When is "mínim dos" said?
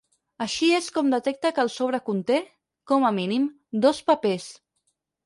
3.19-4.01